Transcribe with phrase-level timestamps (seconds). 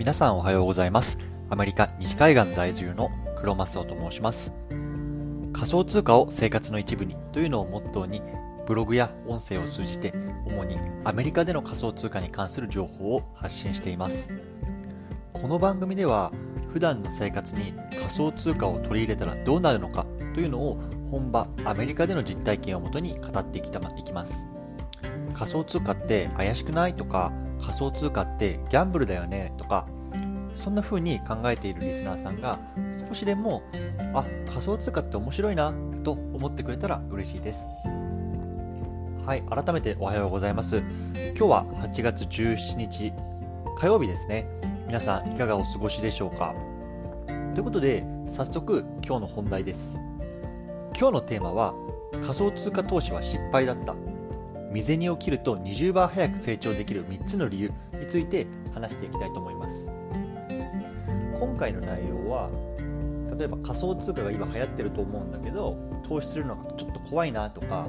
[0.00, 1.18] 皆さんおはようございます。
[1.50, 4.50] アメリカ西海岸在住の黒マスオと申します。
[5.52, 8.22] 仮想通貨を生活の一部にというのをモットーに、
[8.66, 10.14] ブログや音声を通じて、
[10.46, 14.30] 主にアメリカでの仮想通貨に関する情報を発信しています。
[15.34, 16.32] この番組では、
[16.72, 20.80] 普段の生活に仮想通貨を取り入れたらどうなるのかというのを
[21.10, 24.46] 本場アメリカでの実体験をもとに語っていきたいきます。
[25.34, 29.86] 仮想通貨って怪しくないとか仮想通貨ってギャンブルだよねとか
[30.54, 32.58] そんな風に考えているリスナーさんが
[33.08, 33.62] 少しでも
[34.14, 35.72] あ仮想通貨って面白いな
[36.04, 37.68] と思ってくれたら嬉しいです。
[39.26, 40.78] はい改めておはようございます。
[40.78, 40.86] 今
[41.34, 43.12] 日は8月17日
[43.78, 44.46] 火曜日ですね。
[44.86, 46.54] 皆さんいかがお過ごしでしょうか？
[47.54, 49.98] ということで早速今日の本題です。
[50.98, 51.74] 今日のテーマは
[52.22, 53.94] 仮想通貨投資は失敗だった。
[54.72, 59.90] 未銭を切ると20倍早く成長できる3つの理由について話していきたいと思います。
[61.40, 62.50] 今回の内容は
[63.38, 65.74] 例えば仮想通貨が今流行ってると思うんだけど
[66.06, 67.86] 投資するのがちょっと怖いなとか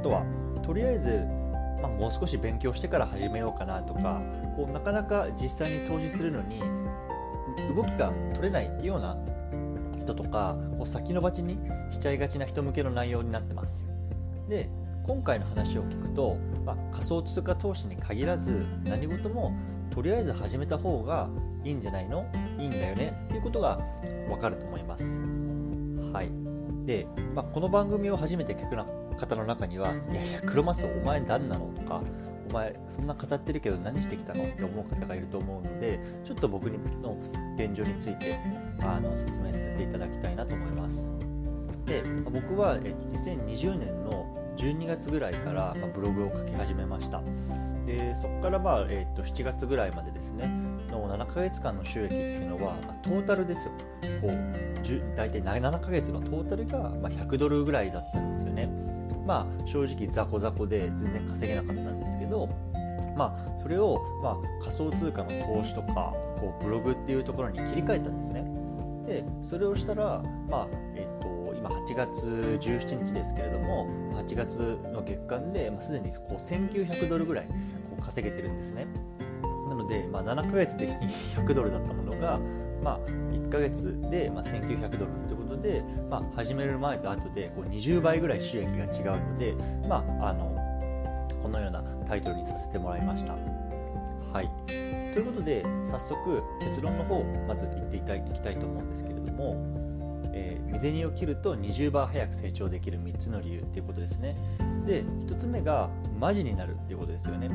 [0.00, 0.24] あとは
[0.64, 1.10] とりあえず、
[1.80, 4.20] まあ、もう少し勉強してから始めようかなとか
[4.56, 6.60] こうなかなか実際に投資するのに
[7.72, 9.16] 動きが取れないっていうような
[10.00, 11.56] 人とかこう先延ばしに
[11.92, 13.88] しちゃいがちな人向けの内容になってます。
[14.48, 14.68] で
[15.06, 19.52] 今回の話を聞くと、まあ、仮想通貨投資に限らず何事も
[19.90, 21.28] とりあえず始めた方が
[21.62, 22.26] いいんじゃないの
[22.58, 23.78] いいんだよねっていうことが
[24.30, 25.22] わかると思います。
[26.12, 26.30] はい。
[26.86, 28.76] で、まあ、この番組を初めて聞く
[29.16, 32.02] 方の中には、いやいや、黒マスお前何なのとか、
[32.48, 37.18] お前そんな語ってるけど何してきたのって思う方がいると思うので、ちょっと僕の
[37.56, 38.38] 現状について
[38.80, 41.10] あの説明させていただきたいなと思います。
[41.84, 47.20] で、僕は2020年の12月ぐらいから、まブログを書き始めました
[47.86, 50.46] でそこから、まあえー、と7月ぐらいまでですね
[50.90, 53.72] の7ヶ月間の収益っていうのは、まあ、トータルですよ。
[54.20, 58.68] こう大体7ヶ月のトータルが、ま100ドルぐらいだったんですよね。
[59.24, 62.48] まあ正直雑魚雑魚で全然稼げなかったんですけど
[63.16, 68.44] まあそれを、まあ、仮想通貨の投資とかこうブログっていうところに切り替えたんですね。
[69.06, 72.26] でそれをしたら、まあえーと今8月
[72.60, 77.48] 17日ですけれども8月の月間で、まあ、すでにこう1900ドルぐらい
[77.96, 78.86] こう稼げてるんですね。
[79.68, 80.88] なので、まあ、7ヶ月で
[81.36, 82.38] 100ドルだったものが、
[82.82, 83.00] まあ、
[83.32, 89.54] 1ヶ月で、まあ、1900ドルということで、まあ、始める前と後でこう20倍ぐらい収益が違うので、
[89.88, 90.56] まあ、あの
[91.42, 93.34] このようなタイトルにさせてもらいました。
[94.32, 94.50] はい。
[94.66, 99.85] ということで早速結論の方まず言っていきたいと思うんですけれども
[100.66, 104.36] えー、未銭を切ると20倍早く成長できる3つの理由っていうことですね。
[104.86, 107.48] で1つ目がマジになるっていうことですよね。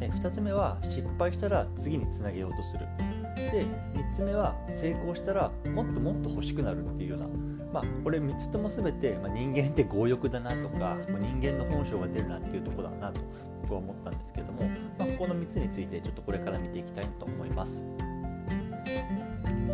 [0.00, 2.86] で2つ目は失敗したら次につなげようとする。
[3.36, 7.26] で3つ目は成功したらもっともっと欲しくなるっていうような。
[7.72, 13.20] まあ、これ3つとも全て、まあ、人間って強欲だなとか、人間の本性が出るなっていうとこだなと
[13.62, 14.62] 僕は思ったんですけども、
[14.98, 17.84] まあ、ここの3つについてちょっとこれから見ていきたいと思います。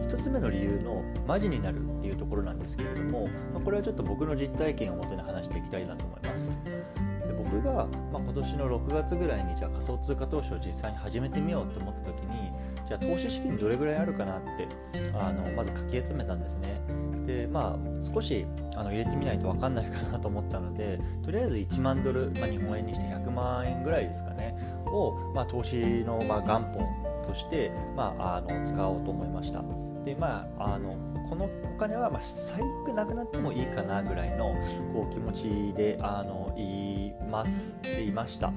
[0.04, 6.60] 1つ目の理由のマジになるっていうところなんですけれども、ま、これはちょっと僕の実体験をもとに話していきたいなと思います。
[6.64, 12.52] で僕が、ま、今年の6月ぐらいにじゃあ仮想通貨投資を実際に始めてみようと思った時に
[12.86, 14.68] じゃあ投資資金どれぐらいあるかなって
[15.14, 16.80] あのまずかき集めたんですね。
[17.26, 24.54] でまあ少しあの入れてみないと分かんないかなと思ったのでとりあえず1万ドル、まあ、日本円にして100万円ぐらいですかね
[24.86, 29.64] を、まあ、投資の、ま、元本として、まあ、あの使おうと思いました。
[30.04, 30.96] でまああの
[31.28, 34.54] このお金はま最悪なくなってもいいかなぐらいの
[34.92, 36.66] こう気持ちであの言
[37.08, 38.52] いますでいました。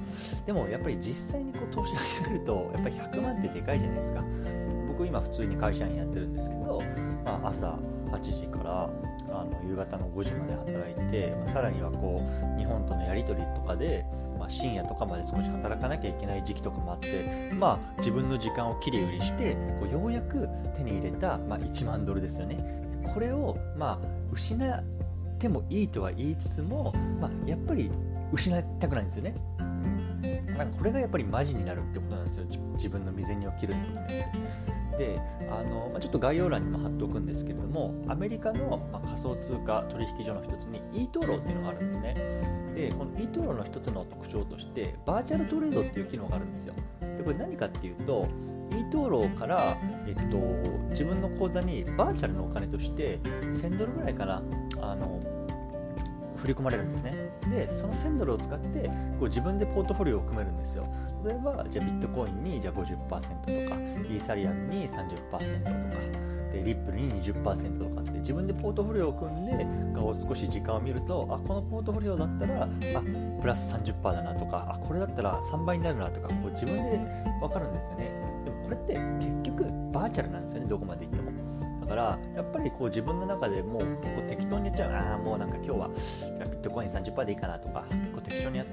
[0.46, 4.24] でもやっぱり実際にこう投資始めるとやっぱり100万ってでかいじゃないですか。
[4.88, 6.82] 僕今普通に会社員やってるんですけど、
[7.24, 7.78] まあ、朝
[8.08, 8.90] 8時から
[9.30, 12.22] あの夕方の5時まで働いて、まあ、さらにはこ
[12.56, 14.06] う日本とのやり取りとかで、
[14.48, 22.58] 深夜とかまで少し働かなきゃいけない時期とかもあって、まあ、自分の時間を切り売りしてこうようやく手に入れた、まあ、1万ドルですよね。
[23.14, 24.84] これを、まあ、失っ
[25.38, 27.92] てもいいとは言いつつも、まあ、やっぱり
[28.32, 29.36] 失いたくないんですよね。
[30.58, 32.46] なんかこれがやっぱりマジになるってことなんですよ。
[32.76, 42.16] 自分の未然を切るってことであの、まあ、ちょっと概要欄にも貼っておくんですけれどもアメリカの、ま仮想通貨取引所の一つに e トロっていうのがあるんですね。
[42.76, 46.74] でこの e トロの一つの特徴としてバーチャルトレードっていう機能があるんですよ。
[47.18, 48.28] でこれ何かっていうと
[48.72, 50.38] e トロから、えっと、
[50.90, 54.42] 自分の口座にバーチャルのお金として1000ドルぐらいかな
[54.82, 55.17] あの
[56.38, 57.14] 振り込まれるんですね。
[57.50, 60.86] でその1000ドルを使ってこう自分でポートフォリオを組めるんですよ。
[61.26, 65.40] 例えばじゃあビットコインにじゃあ50%とかイーサリアムに30%とか
[66.52, 69.66] でリップルに20%とかって自分でポートフォリオを組んで
[70.00, 72.68] こう少し時間を見るとあこのポートフォリオだったらあ
[73.42, 77.00] プラス30%だなとかあこれだったら3倍になるなとかこう自分で
[77.42, 78.12] 分かるんですよね。
[78.46, 81.37] でもこれって結局バーチャルなんですよねどこまでいっても。
[81.88, 84.92] からやっぱりこう自分の中でもう結構適当にやっちゃう。
[84.92, 88.68] ああもうなんか今日はビットコイン30%でいいかなとか結構適当にやっ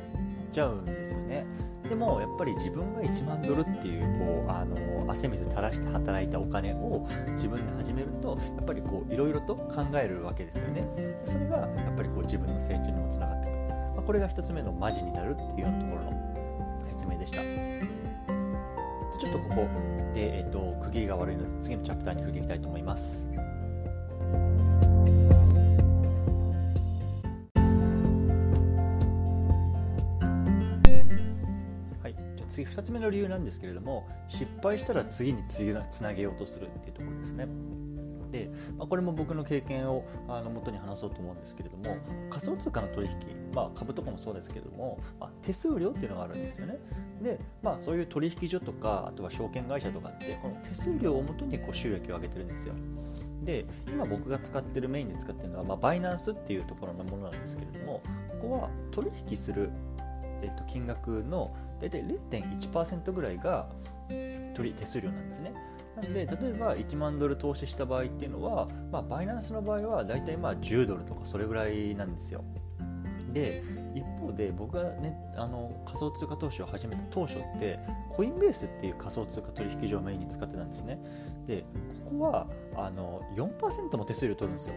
[0.53, 1.47] ちゃうんですよね。
[1.89, 7.07] でもやっぱり自分が1万ドルっていうこうあの汗水垂らして働いたお金を
[7.37, 10.87] 自分で始めるとやっぱりこういろいろと考えるわけですよね。
[11.25, 16.14] それがやっぱりこう自分の成長にもつながってくる、まあ、これが1つ目のマジになるっていうようなところの
[19.55, 19.69] ここ
[20.15, 23.27] で、えーと、区切りが悪いので次のチャプターに区切りたいと思います。
[32.47, 35.61] 次2つ目の理由なんですけれども失敗したら次につ
[36.05, 37.49] なげようとするっていうところですね。
[38.35, 41.97] で、まあ、これも僕の経験をあの元に話そうと思うんですけれども
[42.29, 43.15] 仮想通貨の取引、
[43.55, 46.79] まあ、株とかもそうですけれども、まあ、手数料っていうのがあるんですよね
[47.23, 52.75] で、まあ、そういう取引所とかあとは証券会社とかってこの手数料をもとにこう収益を上げてるんですよ
[53.45, 58.03] で今僕が使ってるメインで使ってるのは、まあ、バイナンスっていうところのものなんですけれども
[58.41, 59.71] ここは取引する
[60.43, 63.67] えっと、金額の大体0.1%ぐらいが
[64.55, 65.55] 取手数料なんですね。
[65.97, 72.45] なので例えば1万ドル投資した場合っていうのは、まあ、バイナンスの場合は大体まあ10ドルとかそれぐらいなんですよ。
[73.33, 73.63] で
[73.95, 77.79] 一方で僕が、ね、あの仮想通貨投資を始めた当初って
[78.11, 80.99] コインベースっていう仮想通貨取引所をメインに使ってたんですね。
[81.47, 81.65] で
[82.05, 82.47] ここは
[82.77, 84.75] あの4%も手数料取るんですよ。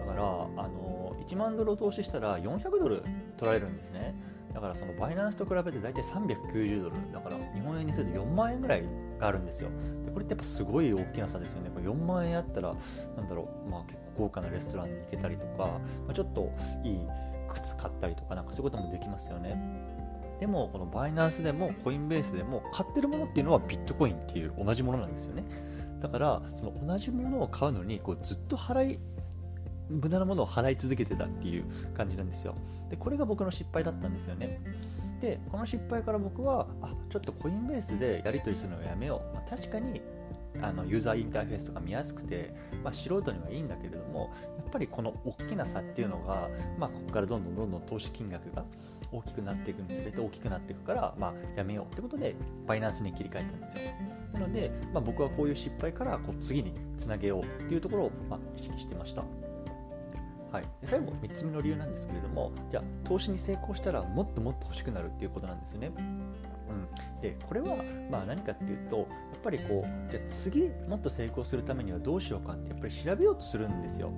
[0.00, 3.02] だからあの1万ドルを投資したら400ドル
[3.36, 4.14] 取られるんですね。
[4.52, 8.84] だからそのバイナンスと比べて大体390ドルだから日本円にすると4万円ぐらい
[9.18, 9.70] があるんですよ。
[10.04, 11.70] でこれってやっぱすごい大きな差ですよね。
[11.72, 12.74] これ4万円あったら
[13.16, 15.80] なんだろう、まあ、結構豪華なレストランに行けたりとか、ま
[16.10, 16.52] あ、ちょっと
[16.84, 17.00] いい
[17.48, 19.56] 靴買ったりとかなんかそういうこともできますよね。
[20.40, 25.44] でもこのバイナンスでもコインベースでも買ってるものっていうのはビットコインっていう同じものなんですよね。
[26.00, 29.00] だからその同じものを買うのにこうずっと払い
[29.88, 32.54] 無駄なものを払い続けてたっていう感じなんですよ。
[32.90, 34.60] でこれが僕の失敗だったんですよね。
[35.20, 40.02] でこの失敗から僕はあちょっとコインベースでやり取りするのをやめよう、まあ、確かに
[40.60, 46.48] あのユーザーインターフェースとか見やすくて、まあ、素人にはいいんだけれどもやっぱりこの大きな差っていうのが、
[46.78, 48.64] まあ、ここからどんどんどんどん投資金額が
[49.12, 51.92] 大きくなっていくにつれて大きくなっていくから、まあ、やめよう。
[51.92, 52.34] ってことで
[52.66, 53.82] バイナンスに切り替えたんですよ。
[54.34, 59.22] なので、まあ、僕はこういう失敗からこう次につなげようっていうところを、ま、意識してました。
[60.52, 65.90] はい、最後3つ目の理由なんですけれどもじゃあ投資に成功したらもっともっと欲しくなるっていうことなんですね。
[65.96, 67.76] うん、でこれは
[68.10, 69.06] まあ何かっていうとやっ
[69.42, 74.10] ぱりこうじゃあ次もっと成功するためにはどうしようかってやっぱり調べようとするんですよ。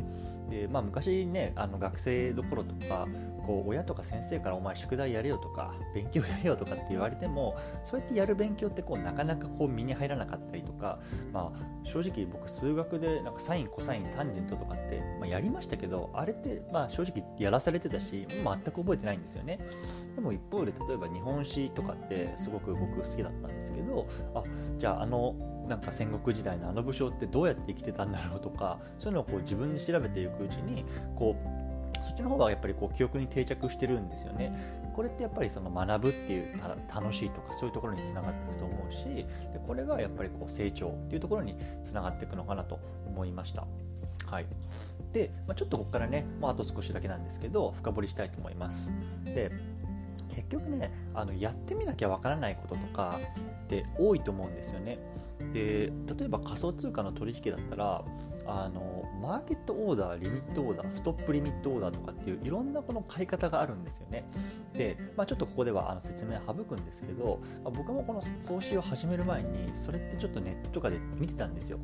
[0.50, 3.06] でまあ、昔ねあの学生どころとか
[3.48, 10.98] こう親とか先生からお前宿題やれよとか勉強やれよとかって言われてもそうやってやる勉強ってこうなかなかこう身に入らなかったりとか、
[11.32, 19.58] まあ、正直僕数学でなんかサインコサインタンジェントとかって、まあ、やりましたけどあれってまあ正直やらされてたし全く覚えてないんですよね。
[20.14, 24.44] でも一方で例えば日本史とかってすごく僕好きだったんですけどあ
[24.76, 25.34] じゃああの
[25.66, 30.84] なんか戦国時代のあの武将ってどうやって生きてたんだろうとかそういうのをこう自分で調べていくうちに
[31.16, 31.67] こう
[32.02, 34.78] そっちの方がやっぱりこう記憶に定着してるんですよね。
[34.94, 36.60] これってやっぱりその学ぶっていう
[36.92, 39.26] 楽しいとかそういうところにつながっていくと思うしで
[39.64, 43.64] これがやっぱりこう成長っていうところにつながっていくのかなと思いました。
[44.26, 44.46] はい
[45.12, 48.92] で、まあ、ちょっとここからね、まあ、あと少しだけなんですけど深掘りしたいと思います。
[49.24, 49.52] で
[50.28, 53.18] 結局ねあのやってみなきゃわからないこととか
[53.64, 54.98] って多いと思うんですよね。
[55.52, 58.04] で例えば仮想通貨の取引だったら
[58.48, 64.26] あのマーケットオーダーリミットオーダーストップリミットオーダーとかっていういろんなこの買い方があるんですよね。
[64.72, 71.78] で、まあ、ちょっとここではあの説明省くんですけど、まあ、僕もこの投資を始める前にそれってちょっとネットとかで見てたんですよ。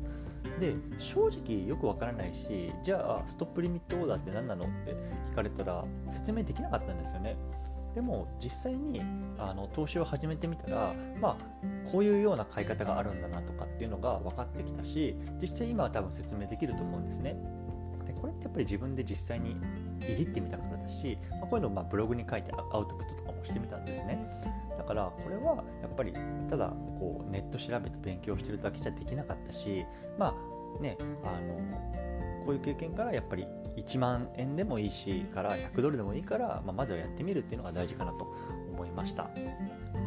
[0.59, 4.95] で正直よくわからないしじゃあストップリミットオーダーって何なのって
[5.31, 7.35] 聞かれたら説明できなかったんですよね。
[7.95, 9.01] でも実際に
[9.39, 11.37] あの投資を始めてみたら、まあ、
[11.89, 17.37] こういうような買い方があるんだなとかっていうのが分かってきたし実際今は多分説明できると思うんですね。
[18.05, 19.55] でこれってやっぱり自分で実際に
[20.07, 24.19] いじってみたからだし、まあ、こういうのをまブログに書いてアウトプットとかもしてみたんですね。
[24.77, 26.13] だからこれはやっぱり
[26.49, 26.67] ただ
[26.99, 29.85] こうネット調べて勉強してるだけじゃできなかったし
[30.19, 31.55] まあねあの
[32.45, 38.33] こういう経験からやっぱり1万円でもいいしから100ドルでもいいから、まあ、まずはやってみるっていうのが大事かなと
[38.71, 39.29] 思いました。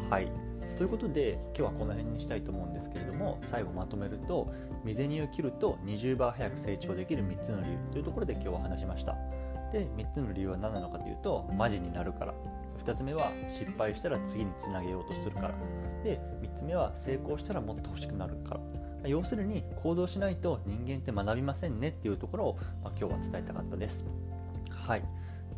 [0.09, 0.31] はい。
[0.77, 9.17] ということで今日はこの辺にしたいと思うんですけれども最後まとめると未銭を切ると20倍早く成長できる3つの理由というところで今日は話しました。
[9.73, 12.35] で3つの理由は何なのかというとマジになるから。
[12.79, 15.55] 2つ目は失敗したら次につなげようとするから。
[16.05, 18.61] で3つ目は成功したらもっと欲しくなるから。
[19.11, 24.07] 要するに行動しないと人間って学びませんねっていうところを、まあ、今日は伝えたかったです
[24.71, 25.03] はい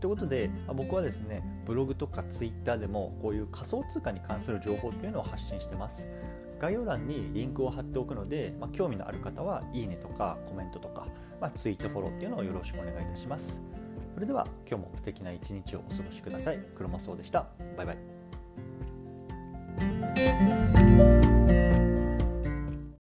[0.01, 6.09] ということで僕はですねブログとかツイッターでもこういう仮想通貨に関する情報というのを発信してます
[6.59, 11.07] 概要欄にリンクを貼っておくので、まあ、興味のある方はいいねとかコメントとか、
[11.41, 13.61] まあ、ツイートフォローっていうのをよろしくお願いいたします
[14.15, 16.59] それでは今日も素敵な一日をお過ごしください。
[16.77, 17.47] クロマでした。
[17.77, 18.10] バイバイ。